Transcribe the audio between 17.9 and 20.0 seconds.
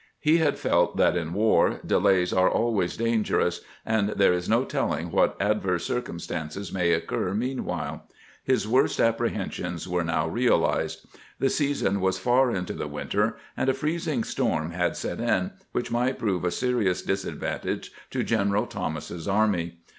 to G eneral Thomas's army.